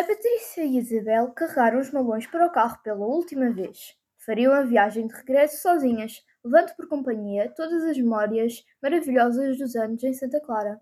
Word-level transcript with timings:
A 0.00 0.02
Patrícia 0.02 0.64
e 0.64 0.78
a 0.78 0.80
Isabel 0.80 1.30
carregaram 1.32 1.78
os 1.78 1.90
malões 1.90 2.26
para 2.26 2.46
o 2.46 2.50
carro 2.50 2.82
pela 2.82 3.04
última 3.04 3.50
vez. 3.50 3.94
Fariam 4.16 4.50
a 4.50 4.62
viagem 4.62 5.06
de 5.06 5.12
regresso 5.12 5.60
sozinhas, 5.60 6.24
levando 6.42 6.74
por 6.74 6.88
companhia 6.88 7.52
todas 7.54 7.84
as 7.84 7.98
memórias 7.98 8.64
maravilhosas 8.82 9.58
dos 9.58 9.76
anos 9.76 10.02
em 10.02 10.14
Santa 10.14 10.40
Clara. 10.40 10.80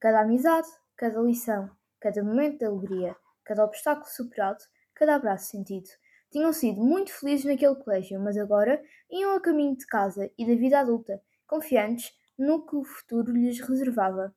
Cada 0.00 0.22
amizade, 0.22 0.68
cada 0.96 1.20
lição, 1.20 1.70
cada 2.00 2.24
momento 2.24 2.60
de 2.60 2.64
alegria, 2.64 3.14
cada 3.44 3.62
obstáculo 3.62 4.08
superado, 4.08 4.64
cada 4.94 5.16
abraço 5.16 5.50
sentido. 5.50 5.90
Tinham 6.30 6.50
sido 6.50 6.80
muito 6.80 7.12
felizes 7.12 7.44
naquele 7.44 7.74
colégio, 7.74 8.18
mas 8.18 8.38
agora 8.38 8.82
iam 9.10 9.36
a 9.36 9.40
caminho 9.42 9.76
de 9.76 9.86
casa 9.86 10.30
e 10.38 10.46
da 10.46 10.54
vida 10.54 10.80
adulta, 10.80 11.20
confiantes 11.46 12.10
no 12.38 12.66
que 12.66 12.74
o 12.74 12.84
futuro 12.84 13.32
lhes 13.32 13.60
reservava. 13.60 14.34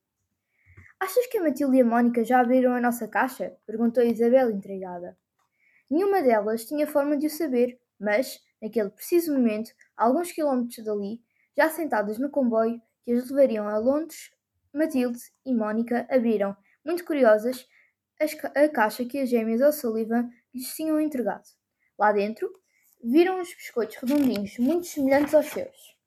Achas 1.00 1.28
que 1.28 1.38
a 1.38 1.44
Matilde 1.44 1.78
e 1.78 1.82
a 1.82 1.86
Mónica 1.86 2.26
já 2.26 2.42
abriram 2.42 2.74
a 2.74 2.82
nossa 2.82 3.08
caixa? 3.08 3.56
perguntou 3.66 4.04
Isabel 4.04 4.52
intrigada. 4.52 5.18
Nenhuma 5.90 6.22
delas 6.22 6.66
tinha 6.66 6.86
forma 6.86 7.16
de 7.16 7.28
o 7.28 7.30
saber, 7.30 7.80
mas, 7.98 8.40
naquele 8.62 8.90
preciso 8.90 9.32
momento, 9.34 9.72
a 9.96 10.04
alguns 10.04 10.32
quilómetros 10.34 10.84
dali, 10.84 11.22
já 11.56 11.70
sentadas 11.70 12.20
no 12.20 12.30
comboio 12.30 12.82
que 13.02 13.14
as 13.14 13.30
levariam 13.30 13.68
a 13.68 13.78
Londres, 13.78 14.30
Matilde 14.74 15.20
e 15.46 15.54
Mónica 15.54 16.06
abriram, 16.12 16.56
muito 16.86 17.06
curiosas, 17.06 17.66
a 18.54 18.68
caixa 18.68 19.06
que 19.06 19.20
as 19.20 19.30
gêmeas 19.30 19.62
O'Sullivan 19.62 20.30
lhes 20.54 20.76
tinham 20.76 21.00
entregado. 21.00 21.48
Lá 21.98 22.12
dentro, 22.12 22.52
viram 23.02 23.40
uns 23.40 23.54
biscoitos 23.56 23.96
redondinhos, 23.96 24.58
muito 24.60 24.86
semelhantes 24.86 25.34
aos 25.34 25.46
seus. 25.46 25.98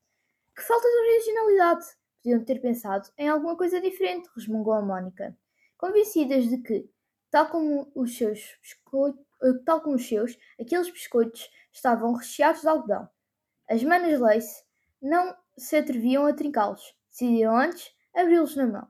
Que 0.55 0.63
falta 0.63 0.87
de 0.87 1.15
originalidade! 1.15 2.02
Podiam 2.23 2.45
ter 2.45 2.61
pensado 2.61 3.09
em 3.19 3.29
alguma 3.29 3.57
coisa 3.57 3.81
diferente, 3.81 4.31
resmungou 4.37 4.75
a 4.75 4.81
Mónica, 4.81 5.37
convencidas 5.77 6.49
de 6.49 6.59
que, 6.59 6.89
tal 7.33 7.49
como 7.49 7.91
os 7.97 8.17
seus 8.17 8.57
biscoitos, 8.63 9.21
eh, 9.43 9.53
tal 9.65 9.81
como 9.81 9.97
os 9.97 10.07
seus, 10.07 10.39
aqueles 10.61 10.89
biscoitos 10.89 11.51
estavam 11.73 12.13
recheados 12.13 12.61
de 12.63 12.69
algodão. 12.69 13.09
As 13.69 13.83
manas 13.83 14.21
Lace 14.21 14.65
não 15.01 15.37
se 15.59 15.77
atreviam 15.77 16.27
a 16.27 16.33
trincá-los, 16.33 16.95
decidiram 17.11 17.57
antes 17.57 17.93
abri-los 18.15 18.55
na 18.55 18.69
mão. 18.69 18.89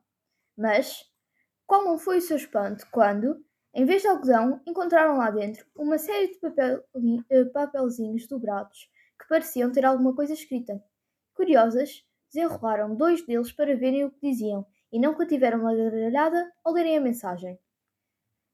Mas, 0.57 1.05
qual 1.67 1.85
não 1.85 1.99
foi 1.99 2.19
o 2.19 2.23
seu 2.23 2.37
espanto 2.37 2.87
quando, 2.93 3.43
em 3.75 3.87
vez 3.87 4.03
de 4.03 4.09
algodão, 4.09 4.61
encontraram 4.67 5.17
lá 5.17 5.31
dentro 5.31 5.67
uma 5.75 5.99
série 5.99 6.29
de 6.29 6.39
papel, 6.39 6.85
eh, 7.31 7.45
papelzinhos 7.47 8.27
dobrados 8.27 8.91
que 9.19 9.29
pareciam 9.29 9.73
ter 9.73 9.87
alguma 9.87 10.15
coisa 10.15 10.35
escrita. 10.35 10.83
Curiosas, 11.35 12.05
desenrolaram 12.33 12.95
dois 12.97 13.25
deles 13.27 13.53
para 13.53 13.77
verem 13.77 14.05
o 14.05 14.11
que 14.11 14.31
diziam 14.31 14.67
e 14.91 14.99
não 14.99 15.15
contiveram 15.15 15.61
uma 15.61 15.75
gargalhada 15.75 16.53
ao 16.65 16.73
lerem 16.73 16.97
a 16.97 17.01
mensagem. 17.01 17.59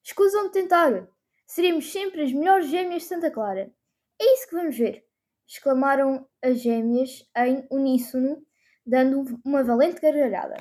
Escusam 0.03 0.47
de 0.47 0.53
tentar! 0.53 1.09
Seremos 1.47 1.91
sempre 1.91 2.23
as 2.23 2.33
melhores 2.33 2.69
gêmeas 2.69 3.03
de 3.03 3.09
Santa 3.09 3.31
Clara. 3.31 3.73
É 4.21 4.35
isso 4.35 4.49
que 4.49 4.55
vamos 4.55 4.77
ver! 4.77 5.09
exclamaram 5.49 6.29
as 6.43 6.61
gêmeas 6.61 7.27
em 7.35 7.67
uníssono, 7.71 8.45
dando 8.85 9.41
uma 9.45 9.65
valente 9.65 10.01
gargalhada. 10.01 10.57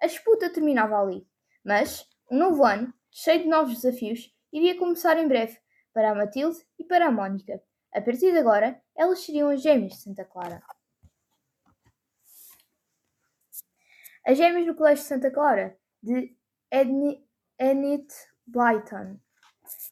A 0.00 0.06
disputa 0.06 0.52
terminava 0.52 1.00
ali, 1.00 1.26
mas 1.64 2.06
um 2.30 2.36
novo 2.36 2.62
ano, 2.62 2.92
cheio 3.10 3.42
de 3.42 3.48
novos 3.48 3.74
desafios, 3.74 4.30
iria 4.52 4.78
começar 4.78 5.18
em 5.18 5.26
breve 5.26 5.58
para 5.94 6.10
a 6.10 6.14
Matilde 6.14 6.58
e 6.78 6.84
para 6.84 7.06
a 7.06 7.10
Mónica. 7.10 7.62
A 7.92 8.02
partir 8.02 8.32
de 8.32 8.38
agora, 8.38 8.80
elas 8.94 9.20
seriam 9.20 9.48
as 9.48 9.62
gêmeas 9.62 9.94
de 9.94 10.02
Santa 10.02 10.26
Clara. 10.26 10.62
As 14.28 14.36
Gêmeas 14.36 14.66
no 14.66 14.74
Colégio 14.74 15.02
de 15.02 15.08
Santa 15.08 15.30
Clara, 15.30 15.74
de 16.02 16.36
Enid 16.70 18.06
Blyton. 18.46 19.18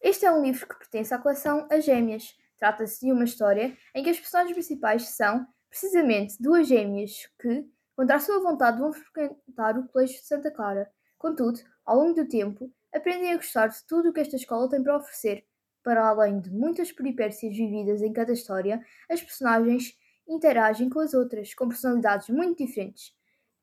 Este 0.02 0.26
é 0.26 0.30
um 0.30 0.42
livro 0.42 0.68
que 0.68 0.76
pertence 0.76 1.14
à 1.14 1.18
coleção 1.18 1.66
As 1.70 1.86
Gêmeas. 1.86 2.36
Trata-se 2.58 3.00
de 3.00 3.10
uma 3.10 3.24
história 3.24 3.74
em 3.94 4.04
que 4.04 4.10
as 4.10 4.20
personagens 4.20 4.52
principais 4.52 5.08
são, 5.08 5.46
precisamente, 5.70 6.36
duas 6.38 6.68
gêmeas 6.68 7.12
que, 7.40 7.66
contra 7.96 8.16
a 8.16 8.20
sua 8.20 8.42
vontade, 8.42 8.78
vão 8.78 8.92
frequentar 8.92 9.78
o 9.78 9.88
Colégio 9.88 10.20
de 10.20 10.26
Santa 10.26 10.50
Clara. 10.50 10.86
Contudo, 11.16 11.58
ao 11.86 11.96
longo 11.96 12.12
do 12.12 12.28
tempo, 12.28 12.70
aprendem 12.94 13.32
a 13.32 13.36
gostar 13.36 13.68
de 13.68 13.82
tudo 13.86 14.10
o 14.10 14.12
que 14.12 14.20
esta 14.20 14.36
escola 14.36 14.68
tem 14.68 14.82
para 14.82 14.98
oferecer. 14.98 15.46
Para 15.82 16.06
além 16.06 16.40
de 16.40 16.50
muitas 16.50 16.92
peripécias 16.92 17.56
vividas 17.56 18.02
em 18.02 18.12
cada 18.12 18.34
história, 18.34 18.84
as 19.08 19.22
personagens 19.22 19.96
interagem 20.28 20.90
com 20.90 21.00
as 21.00 21.14
outras, 21.14 21.54
com 21.54 21.68
personalidades 21.68 22.28
muito 22.28 22.62
diferentes. 22.62 23.15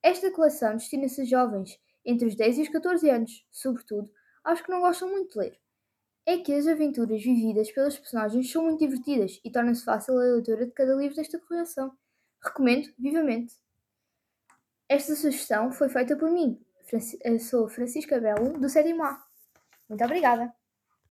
Esta 0.04 0.30
coleção 0.32 0.76
destina-se 0.76 1.22
a 1.22 1.26
jovens 1.26 1.80
entre 2.06 2.28
os 2.28 2.36
10 2.36 2.58
e 2.58 2.62
os 2.64 2.70
14 2.70 3.10
anos, 3.10 3.48
sobretudo 3.50 4.12
aos 4.44 4.60
que 4.60 4.70
não 4.70 4.82
gostam 4.82 5.10
muito 5.10 5.32
de 5.32 5.40
ler. 5.40 5.60
É 6.26 6.38
que 6.38 6.54
as 6.54 6.68
aventuras 6.68 7.24
vividas 7.24 7.72
pelas 7.72 7.98
personagens 7.98 8.52
são 8.52 8.64
muito 8.64 8.80
divertidas 8.80 9.40
e 9.44 9.50
torna-se 9.50 9.86
fácil 9.86 10.20
a 10.20 10.24
leitura 10.24 10.66
de 10.66 10.74
cada 10.74 10.94
livro 10.96 11.16
desta 11.16 11.40
coleção. 11.40 11.98
Recomendo 12.44 12.94
vivamente. 13.00 13.56
Esta 14.90 15.16
sugestão 15.16 15.72
foi 15.72 15.88
feita 15.88 16.18
por 16.18 16.30
mim. 16.30 16.62
Sou 17.40 17.70
Francisca 17.70 18.20
Belo, 18.20 18.60
do 18.60 18.68
7 18.68 18.92
A. 19.02 19.24
Muito 19.90 20.04
obrigada! 20.04 20.54